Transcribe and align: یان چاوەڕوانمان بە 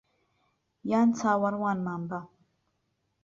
یان 0.89 1.09
چاوەڕوانمان 1.19 2.01
بە 2.09 2.19